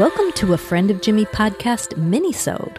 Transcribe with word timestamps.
welcome 0.00 0.32
to 0.32 0.54
a 0.54 0.56
Friend 0.56 0.90
of 0.90 1.02
Jimmy 1.02 1.26
podcast 1.26 1.92
minisode. 1.98 2.78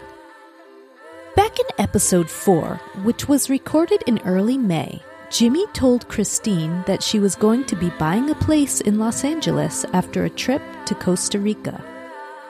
Back 1.36 1.56
in 1.56 1.66
episode 1.78 2.28
4, 2.28 2.80
which 3.04 3.28
was 3.28 3.48
recorded 3.48 4.02
in 4.08 4.18
early 4.24 4.58
May, 4.58 5.00
Jimmy 5.30 5.64
told 5.68 6.08
Christine 6.08 6.82
that 6.88 7.00
she 7.00 7.20
was 7.20 7.36
going 7.36 7.64
to 7.66 7.76
be 7.76 7.90
buying 7.90 8.28
a 8.28 8.34
place 8.34 8.80
in 8.80 8.98
Los 8.98 9.22
Angeles 9.22 9.84
after 9.92 10.24
a 10.24 10.30
trip 10.30 10.60
to 10.86 10.96
Costa 10.96 11.38
Rica. 11.38 11.80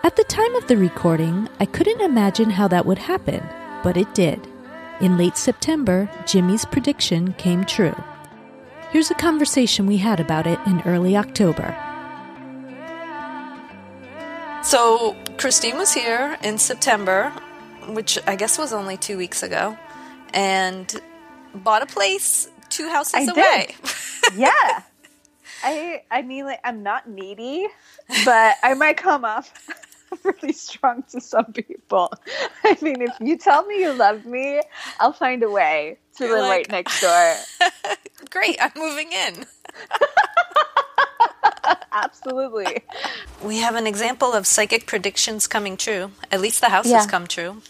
At 0.05 0.17
the 0.17 0.25
time 0.25 0.55
of 0.55 0.67
the 0.69 0.79
recording, 0.79 1.51
I 1.61 1.67
couldn't 1.67 2.01
imagine 2.01 2.49
how 2.49 2.67
that 2.69 2.87
would 2.87 2.97
happen, 2.97 3.47
but 3.83 3.99
it 3.99 4.15
did. 4.15 4.41
In 5.03 5.19
late 5.19 5.37
September, 5.37 6.09
Jimmy's 6.25 6.65
prediction 6.65 7.35
came 7.35 7.67
true. 7.67 7.95
Here's 8.89 9.11
a 9.11 9.17
conversation 9.17 9.85
we 9.85 9.99
had 9.99 10.19
about 10.19 10.47
it 10.47 10.59
in 10.65 10.81
early 10.87 11.15
October. 11.15 11.92
So 14.63 15.17
Christine 15.39 15.77
was 15.77 15.93
here 15.93 16.39
in 16.43 16.57
September, 16.59 17.31
which 17.89 18.19
I 18.27 18.37
guess 18.37 18.59
was 18.59 18.73
only 18.73 18.97
two 18.97 19.17
weeks 19.19 19.43
ago, 19.43 19.77
and 20.33 21.01
bought 21.55 21.83
a 21.83 21.87
place 21.87 22.49
two 22.71 22.89
houses 22.89 23.29
I 23.29 23.33
away. 23.33 23.75
yeah. 24.37 24.83
I 25.65 26.03
I 26.11 26.23
mean 26.23 26.45
like 26.45 26.61
I'm 26.65 26.83
not 26.83 27.09
needy, 27.09 27.67
but 28.25 28.57
I 28.63 28.75
might 28.75 28.97
come 28.97 29.25
off 29.25 29.53
really 30.25 30.53
strong 30.53 31.03
to 31.11 31.21
some 31.21 31.53
people. 31.53 32.13
I 32.65 32.77
mean, 32.81 33.03
if 33.03 33.13
you 33.21 33.37
tell 33.37 33.65
me 33.67 33.81
you 33.81 33.93
love 33.93 34.25
me, 34.25 34.61
I'll 35.01 35.13
find 35.13 35.43
a 35.43 35.51
way 35.51 35.99
to 36.17 36.25
You're 36.27 36.35
live 36.41 36.49
like- 36.49 36.51
right 36.51 36.71
next 36.71 37.01
door. 37.01 37.35
Great, 38.31 38.57
I'm 38.61 38.73
moving 38.77 39.11
in. 39.13 39.45
Absolutely. 41.93 42.83
We 43.43 43.59
have 43.59 43.75
an 43.75 43.87
example 43.87 44.33
of 44.33 44.47
psychic 44.47 44.87
predictions 44.87 45.47
coming 45.47 45.77
true. 45.77 46.13
At 46.31 46.41
least 46.41 46.61
the 46.61 46.71
house 46.71 46.87
Yeah. 46.89 46.99
has 46.99 47.07
come 47.07 47.27
true. 47.27 47.63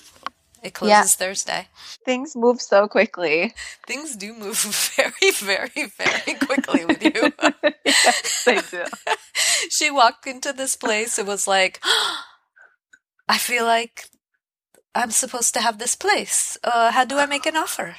It 0.62 0.74
closes 0.74 0.90
Yeah. 0.90 1.26
Thursday. 1.26 1.68
Things 2.04 2.36
move 2.36 2.60
so 2.62 2.86
quickly. 2.86 3.52
Things 3.86 4.14
do 4.14 4.32
move 4.32 4.58
very, 4.96 5.30
very, 5.32 5.86
very 5.98 6.34
quickly 6.38 6.84
with 6.84 7.02
you. 7.02 7.32
yes, 7.84 8.44
they 8.44 8.60
do. 8.60 8.84
she 9.70 9.90
walked 9.90 10.26
into 10.26 10.52
this 10.52 10.76
place 10.76 11.18
and 11.18 11.26
was 11.26 11.48
like, 11.48 11.80
I 13.28 13.38
feel 13.38 13.64
like 13.64 14.06
I'm 14.94 15.10
supposed 15.10 15.52
to 15.54 15.60
have 15.60 15.78
this 15.78 15.96
place. 15.96 16.56
Uh, 16.62 16.92
how 16.92 17.04
do 17.04 17.18
I 17.18 17.26
make 17.26 17.46
an 17.46 17.56
offer? 17.56 17.96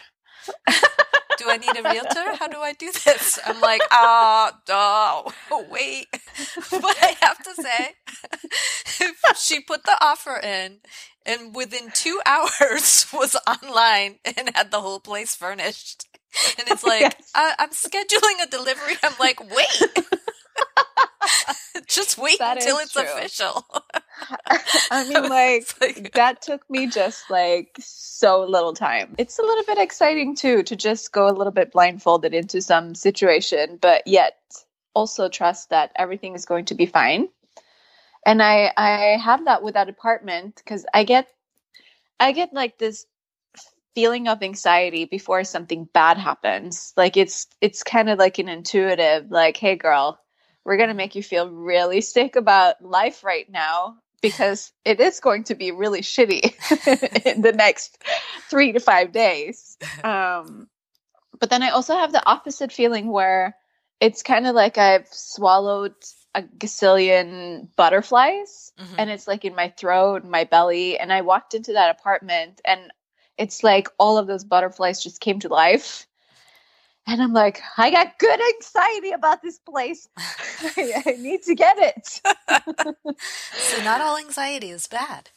Do 1.44 1.50
I 1.50 1.58
need 1.58 1.78
a 1.78 1.84
realtor? 1.84 2.36
How 2.40 2.48
do 2.48 2.60
I 2.60 2.74
do 2.74 2.92
this? 2.92 3.40
I'm 3.46 3.60
like, 3.62 3.82
ah, 3.92 4.54
oh, 4.70 5.66
wait. 5.70 6.08
But 6.72 6.98
I 7.02 7.16
have 7.22 7.44
to 7.44 7.54
say, 7.56 7.96
she 9.38 9.60
put 9.62 9.84
the 9.84 9.98
offer 10.02 10.38
in 10.38 10.80
and 11.26 11.56
within 11.56 11.92
two 11.94 12.20
hours 12.26 13.06
was 13.14 13.36
online 13.48 14.20
and 14.26 14.52
had 14.56 14.72
the 14.72 14.82
whole 14.82 15.00
place 15.00 15.36
furnished. 15.36 16.08
And 16.58 16.68
it's 16.70 16.84
like, 16.84 17.02
Yes. 17.02 17.32
I- 17.36 17.56
I'm 17.60 17.70
scheduling 17.70 18.44
a 18.44 18.50
delivery. 18.50 18.96
I'm 19.04 19.14
like, 19.20 19.40
wait. 19.40 20.06
Just 21.88 22.18
wait 22.18 22.40
That 22.40 22.58
until 22.58 22.78
it's 22.78 22.94
true. 22.94 23.04
official. 23.04 23.66
I 24.92 25.08
mean, 25.08 25.30
like, 25.30 25.68
like- 25.82 26.14
that 26.14 26.42
took 26.42 26.70
me 26.70 26.88
just 26.88 27.30
like 27.30 27.76
so 27.80 28.44
little 28.44 28.74
time. 28.74 29.16
It's 29.18 29.40
a 29.40 29.44
little 29.44 29.64
bit 29.66 29.78
exciting 29.78 30.36
too 30.36 30.64
to 30.64 30.76
just 30.76 31.12
go 31.12 31.28
a 31.28 31.34
little 31.34 31.54
bit 31.54 31.72
blindfolded 31.72 32.34
into 32.34 32.62
some 32.62 32.96
situation, 32.96 33.78
but 33.82 34.06
yet 34.06 34.36
also 34.94 35.30
trust 35.30 35.70
that 35.70 35.92
everything 35.96 36.36
is 36.36 36.46
going 36.46 36.66
to 36.66 36.76
be 36.76 36.86
fine. 36.86 37.30
And 38.26 38.42
I 38.42 38.72
I 38.78 39.18
have 39.22 39.46
that 39.46 39.64
with 39.64 39.74
that 39.74 39.90
apartment 39.90 40.56
because 40.56 40.86
I 40.94 41.04
get 41.04 41.28
I 42.20 42.32
get 42.32 42.54
like 42.54 42.78
this 42.78 43.06
feeling 43.96 44.28
of 44.28 44.42
anxiety 44.42 45.06
before 45.06 45.44
something 45.44 45.88
bad 45.94 46.18
happens. 46.18 46.94
Like 46.96 47.18
it's 47.18 47.48
it's 47.62 47.84
kind 47.84 48.10
of 48.10 48.20
like 48.20 48.40
an 48.40 48.50
intuitive 48.50 49.30
like, 49.30 49.58
hey 49.58 49.76
girl, 49.76 50.20
we're 50.64 50.78
going 50.78 50.90
to 50.90 50.96
make 50.96 51.16
you 51.16 51.24
feel 51.24 51.50
really 51.50 52.02
sick 52.02 52.36
about 52.36 52.84
life 52.84 53.24
right 53.24 53.50
now 53.50 53.98
because 54.24 54.72
it 54.86 55.00
is 55.00 55.20
going 55.20 55.44
to 55.44 55.54
be 55.56 55.70
really 55.72 56.02
shitty 56.02 56.42
in 57.36 57.42
the 57.44 57.52
next 57.52 58.02
three 58.50 58.72
to 58.72 58.80
five 58.80 59.12
days. 59.12 59.78
Um, 60.04 60.68
but 61.40 61.50
then 61.50 61.62
I 61.64 61.70
also 61.70 61.94
have 61.96 62.12
the 62.12 62.26
opposite 62.26 62.72
feeling 62.72 63.12
where 63.12 63.56
it's 64.00 64.24
kind 64.24 64.48
of 64.48 64.56
like 64.56 64.78
I've 64.78 65.08
swallowed 65.12 65.94
a 66.36 66.42
gazillion 66.42 67.68
butterflies 67.76 68.72
Mhm. 68.80 68.96
and 68.98 69.10
it's 69.10 69.28
like 69.28 69.46
in 69.46 69.54
my 69.56 69.70
throat, 69.78 70.24
my 70.26 70.44
belly. 70.46 70.98
And 70.98 71.12
I 71.14 71.22
walked 71.22 71.54
into 71.54 71.74
that 71.74 71.96
apartment 71.96 72.60
and 72.66 72.92
it's 73.38 73.64
like 73.64 73.88
all 73.98 74.18
of 74.18 74.28
those 74.28 74.44
butterflies 74.44 75.04
just 75.04 75.20
came 75.22 75.40
to 75.42 75.50
life. 75.50 76.08
And 77.06 77.22
I'm 77.22 77.34
like, 77.34 77.62
I 77.78 77.92
got 77.92 78.18
good 78.20 78.40
anxiety 78.56 79.12
about 79.12 79.42
this 79.42 79.60
place. 79.60 80.08
I, 80.64 81.04
I 81.06 81.12
need 81.14 81.44
to 81.44 81.56
get 81.56 81.78
it. 81.80 82.22
so 83.54 83.84
not 83.84 84.02
all 84.02 84.18
anxiety 84.18 84.70
is 84.70 84.88
bad. 84.88 85.30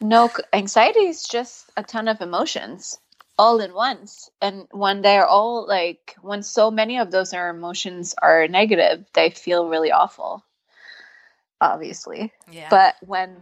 No, 0.00 0.30
anxiety 0.52 1.06
is 1.06 1.22
just 1.24 1.70
a 1.76 1.82
ton 1.82 2.08
of 2.08 2.20
emotions 2.20 2.98
all 3.38 3.60
in 3.60 3.74
once. 3.74 4.30
And 4.40 4.66
when 4.70 5.02
they're 5.02 5.26
all 5.26 5.66
like, 5.66 6.16
when 6.20 6.42
so 6.42 6.70
many 6.70 6.98
of 6.98 7.10
those 7.10 7.32
are 7.32 7.48
emotions 7.48 8.14
are 8.20 8.46
negative, 8.48 9.04
they 9.14 9.30
feel 9.30 9.68
really 9.68 9.92
awful, 9.92 10.44
obviously. 11.60 12.32
Yeah. 12.50 12.68
But 12.70 12.96
when 13.00 13.36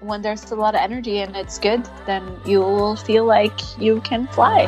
when 0.00 0.20
there's 0.20 0.50
a 0.50 0.54
lot 0.54 0.74
of 0.74 0.80
energy 0.80 1.20
and 1.20 1.34
it's 1.34 1.58
good, 1.58 1.88
then 2.06 2.38
you 2.44 2.60
will 2.60 2.96
feel 2.96 3.24
like 3.24 3.58
you 3.78 4.00
can 4.02 4.26
fly. 4.28 4.66